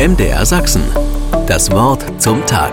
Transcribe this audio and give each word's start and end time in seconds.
MDR 0.00 0.46
Sachsen. 0.46 0.82
Das 1.46 1.70
Wort 1.72 2.22
zum 2.22 2.46
Tag. 2.46 2.72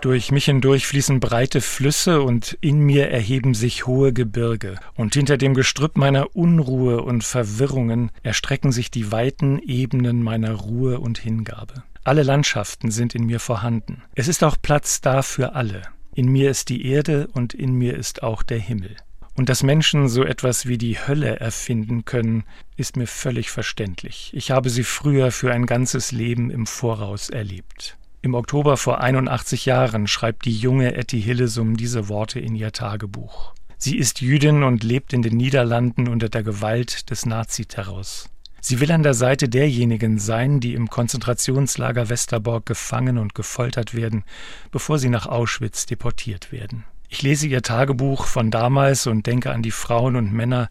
Durch 0.00 0.32
mich 0.32 0.46
hindurch 0.46 0.86
fließen 0.86 1.20
breite 1.20 1.60
Flüsse 1.60 2.22
und 2.22 2.56
in 2.62 2.78
mir 2.78 3.10
erheben 3.10 3.52
sich 3.52 3.86
hohe 3.86 4.14
Gebirge. 4.14 4.76
Und 4.94 5.12
hinter 5.12 5.36
dem 5.36 5.52
Gestrüpp 5.52 5.98
meiner 5.98 6.34
Unruhe 6.34 7.02
und 7.02 7.24
Verwirrungen 7.24 8.10
erstrecken 8.22 8.72
sich 8.72 8.90
die 8.90 9.12
weiten 9.12 9.58
Ebenen 9.58 10.22
meiner 10.22 10.54
Ruhe 10.54 10.98
und 10.98 11.18
Hingabe. 11.18 11.82
Alle 12.04 12.22
Landschaften 12.22 12.90
sind 12.90 13.14
in 13.14 13.26
mir 13.26 13.38
vorhanden. 13.38 14.04
Es 14.14 14.28
ist 14.28 14.42
auch 14.42 14.56
Platz 14.62 15.02
da 15.02 15.20
für 15.20 15.54
alle. 15.54 15.82
In 16.14 16.28
mir 16.28 16.50
ist 16.50 16.70
die 16.70 16.86
Erde 16.86 17.28
und 17.34 17.52
in 17.52 17.74
mir 17.74 17.98
ist 17.98 18.22
auch 18.22 18.42
der 18.42 18.60
Himmel. 18.60 18.96
Und 19.34 19.48
dass 19.48 19.62
Menschen 19.62 20.08
so 20.08 20.24
etwas 20.24 20.66
wie 20.66 20.76
die 20.76 20.98
Hölle 20.98 21.40
erfinden 21.40 22.04
können, 22.04 22.44
ist 22.76 22.96
mir 22.96 23.06
völlig 23.06 23.50
verständlich. 23.50 24.30
Ich 24.34 24.50
habe 24.50 24.68
sie 24.68 24.84
früher 24.84 25.30
für 25.30 25.52
ein 25.52 25.66
ganzes 25.66 26.12
Leben 26.12 26.50
im 26.50 26.66
Voraus 26.66 27.30
erlebt. 27.30 27.96
Im 28.20 28.34
Oktober 28.34 28.76
vor 28.76 29.00
81 29.00 29.66
Jahren 29.66 30.06
schreibt 30.06 30.44
die 30.44 30.56
junge 30.56 30.94
Etty 30.94 31.20
Hillesum 31.20 31.76
diese 31.76 32.08
Worte 32.08 32.38
in 32.40 32.54
ihr 32.54 32.72
Tagebuch. 32.72 33.54
Sie 33.78 33.96
ist 33.96 34.20
Jüdin 34.20 34.62
und 34.62 34.84
lebt 34.84 35.12
in 35.12 35.22
den 35.22 35.36
Niederlanden 35.36 36.06
unter 36.06 36.28
der 36.28 36.44
Gewalt 36.44 37.10
des 37.10 37.26
Naziterrors. 37.26 38.28
Sie 38.60 38.78
will 38.78 38.92
an 38.92 39.02
der 39.02 39.14
Seite 39.14 39.48
derjenigen 39.48 40.20
sein, 40.20 40.60
die 40.60 40.74
im 40.74 40.88
Konzentrationslager 40.88 42.08
Westerbork 42.08 42.64
gefangen 42.64 43.18
und 43.18 43.34
gefoltert 43.34 43.92
werden, 43.92 44.22
bevor 44.70 45.00
sie 45.00 45.08
nach 45.08 45.26
Auschwitz 45.26 45.86
deportiert 45.86 46.52
werden. 46.52 46.84
Ich 47.12 47.20
lese 47.20 47.46
ihr 47.46 47.60
Tagebuch 47.60 48.24
von 48.24 48.50
damals 48.50 49.06
und 49.06 49.26
denke 49.26 49.52
an 49.52 49.60
die 49.60 49.70
Frauen 49.70 50.16
und 50.16 50.32
Männer, 50.32 50.70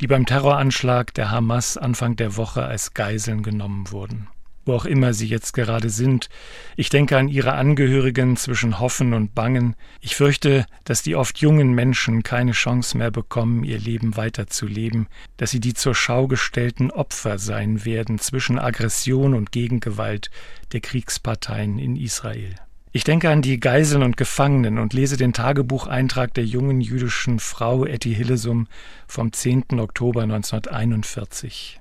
die 0.00 0.06
beim 0.06 0.24
Terroranschlag 0.24 1.12
der 1.12 1.30
Hamas 1.30 1.76
Anfang 1.76 2.16
der 2.16 2.38
Woche 2.38 2.64
als 2.64 2.94
Geiseln 2.94 3.42
genommen 3.42 3.90
wurden. 3.90 4.28
Wo 4.64 4.72
auch 4.72 4.86
immer 4.86 5.12
sie 5.12 5.26
jetzt 5.26 5.52
gerade 5.52 5.90
sind. 5.90 6.30
Ich 6.76 6.88
denke 6.88 7.18
an 7.18 7.28
ihre 7.28 7.52
Angehörigen 7.52 8.38
zwischen 8.38 8.80
Hoffen 8.80 9.12
und 9.12 9.34
Bangen. 9.34 9.76
Ich 10.00 10.16
fürchte, 10.16 10.64
dass 10.84 11.02
die 11.02 11.14
oft 11.14 11.38
jungen 11.40 11.74
Menschen 11.74 12.22
keine 12.22 12.52
Chance 12.52 12.96
mehr 12.96 13.10
bekommen, 13.10 13.62
ihr 13.62 13.78
Leben 13.78 14.16
weiterzuleben, 14.16 15.08
dass 15.36 15.50
sie 15.50 15.60
die 15.60 15.74
zur 15.74 15.94
Schau 15.94 16.26
gestellten 16.26 16.90
Opfer 16.90 17.38
sein 17.38 17.84
werden 17.84 18.18
zwischen 18.18 18.58
Aggression 18.58 19.34
und 19.34 19.52
Gegengewalt 19.52 20.30
der 20.72 20.80
Kriegsparteien 20.80 21.78
in 21.78 21.96
Israel. 21.96 22.54
Ich 22.94 23.04
denke 23.04 23.30
an 23.30 23.40
die 23.40 23.58
Geiseln 23.58 24.02
und 24.02 24.18
Gefangenen 24.18 24.78
und 24.78 24.92
lese 24.92 25.16
den 25.16 25.32
Tagebucheintrag 25.32 26.34
der 26.34 26.44
jungen 26.44 26.82
jüdischen 26.82 27.38
Frau 27.38 27.86
Etty 27.86 28.14
Hillesum 28.14 28.68
vom 29.06 29.32
10. 29.32 29.80
Oktober 29.80 30.24
1941. 30.24 31.80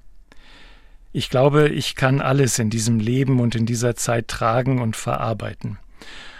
Ich 1.12 1.30
glaube, 1.30 1.67
ich 1.67 1.98
kann 1.98 2.22
alles 2.22 2.59
in 2.59 2.70
diesem 2.70 3.02
Leben 3.02 3.42
und 3.42 3.56
in 3.56 3.66
dieser 3.66 3.98
Zeit 3.98 4.30
tragen 4.30 4.82
und 4.82 4.95
verarbeiten. 4.95 5.80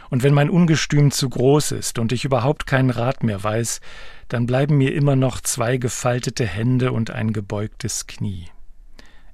Und 0.10 0.24
wenn 0.24 0.34
mein 0.34 0.50
Ungestüm 0.50 1.12
zu 1.12 1.28
groß 1.28 1.74
ist 1.74 2.00
und 2.00 2.14
ich 2.14 2.24
überhaupt 2.24 2.66
keinen 2.66 2.92
Rat 2.92 3.24
mehr 3.24 3.44
weiß, 3.44 3.82
dann 4.30 4.46
bleiben 4.46 4.78
mir 4.78 4.94
immer 4.94 5.18
noch 5.18 5.42
zwei 5.42 5.76
gefaltete 5.76 6.46
Hände 6.46 6.94
und 6.94 7.12
ein 7.12 7.34
gebeugtes 7.34 8.08
Knie. 8.08 8.48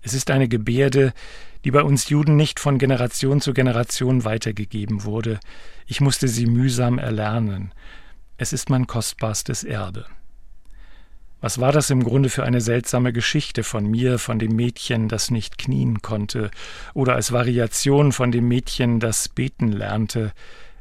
Es 0.01 0.15
ist 0.15 0.31
eine 0.31 0.47
Gebärde, 0.47 1.13
die 1.67 1.71
bei 1.71 1.83
uns 1.83 2.07
Juden 2.07 2.37
nicht 2.37 2.61
von 2.61 2.77
Generation 2.77 3.41
zu 3.41 3.53
Generation 3.53 4.23
weitergegeben 4.23 5.03
wurde. 5.03 5.37
Ich 5.85 5.99
musste 5.99 6.29
sie 6.29 6.45
mühsam 6.45 6.97
erlernen. 6.97 7.73
Es 8.37 8.53
ist 8.53 8.69
mein 8.69 8.87
kostbarstes 8.87 9.65
Erbe. 9.65 10.05
Was 11.41 11.59
war 11.59 11.73
das 11.73 11.89
im 11.89 12.05
Grunde 12.05 12.29
für 12.29 12.45
eine 12.45 12.61
seltsame 12.61 13.11
Geschichte 13.11 13.65
von 13.65 13.85
mir, 13.85 14.17
von 14.17 14.39
dem 14.39 14.55
Mädchen, 14.55 15.09
das 15.09 15.29
nicht 15.29 15.57
knien 15.57 16.01
konnte, 16.01 16.51
oder 16.93 17.15
als 17.15 17.33
Variation 17.33 18.13
von 18.13 18.31
dem 18.31 18.47
Mädchen, 18.47 19.01
das 19.01 19.27
beten 19.27 19.73
lernte? 19.73 20.31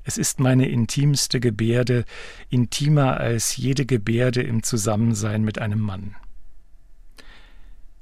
Es 0.04 0.16
ist 0.16 0.38
meine 0.38 0.68
intimste 0.68 1.40
Gebärde, 1.40 2.04
intimer 2.48 3.16
als 3.16 3.56
jede 3.56 3.86
Gebärde 3.86 4.42
im 4.42 4.62
Zusammensein 4.62 5.42
mit 5.42 5.58
einem 5.58 5.80
Mann. 5.80 6.14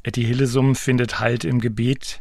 Etty 0.03 0.22
Hillesum 0.22 0.75
findet 0.75 1.19
Halt 1.19 1.47
im 1.47 1.62
Gebet, 1.62 2.20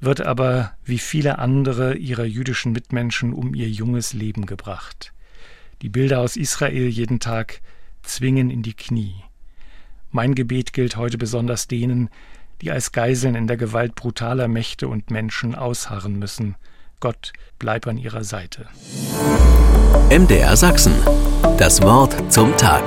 wird 0.00 0.20
aber 0.20 0.72
wie 0.84 0.98
viele 0.98 1.38
andere 1.38 1.94
ihrer 1.96 2.24
jüdischen 2.24 2.72
Mitmenschen 2.72 3.32
um 3.32 3.54
ihr 3.54 3.68
junges 3.68 4.12
Leben 4.12 4.46
gebracht. 4.46 5.12
Die 5.82 5.88
Bilder 5.88 6.20
aus 6.20 6.36
Israel 6.36 6.88
jeden 6.88 7.20
Tag 7.20 7.60
zwingen 8.02 8.50
in 8.50 8.62
die 8.62 8.74
Knie. 8.74 9.14
Mein 10.10 10.34
Gebet 10.34 10.72
gilt 10.72 10.96
heute 10.96 11.18
besonders 11.18 11.68
denen, 11.68 12.08
die 12.62 12.70
als 12.70 12.92
Geiseln 12.92 13.34
in 13.34 13.46
der 13.46 13.56
Gewalt 13.56 13.94
brutaler 13.94 14.48
Mächte 14.48 14.88
und 14.88 15.10
Menschen 15.10 15.54
ausharren 15.54 16.18
müssen. 16.18 16.56
Gott 17.00 17.32
bleib 17.58 17.86
an 17.86 17.98
ihrer 17.98 18.24
Seite. 18.24 18.66
MDR 20.10 20.56
Sachsen. 20.56 20.94
Das 21.58 21.82
Wort 21.82 22.32
zum 22.32 22.56
Tag. 22.56 22.84